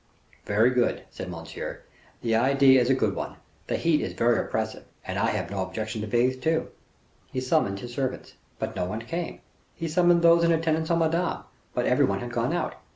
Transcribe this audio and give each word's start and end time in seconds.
"Very 0.45 0.71
good," 0.71 1.03
said 1.11 1.29
Monsieur, 1.29 1.81
"the 2.23 2.33
idea 2.33 2.81
is 2.81 2.89
a 2.89 2.95
good 2.95 3.13
one; 3.15 3.35
the 3.67 3.75
heat 3.75 4.01
is 4.01 4.13
very 4.13 4.39
oppressive, 4.39 4.83
and 5.05 5.19
I 5.19 5.27
have 5.29 5.51
no 5.51 5.61
objection 5.61 6.01
to 6.01 6.07
bathe, 6.07 6.41
too." 6.41 6.69
He 7.31 7.39
summoned 7.39 7.81
his 7.81 7.93
servants, 7.93 8.33
but 8.57 8.75
no 8.75 8.85
one 8.85 9.01
came. 9.03 9.41
He 9.75 9.87
summoned 9.87 10.23
those 10.23 10.43
in 10.43 10.51
attendance 10.51 10.89
on 10.89 10.97
Madame, 10.97 11.43
but 11.75 11.85
everybody 11.85 12.21
had 12.21 12.31
gone 12.31 12.51
out. 12.51 12.73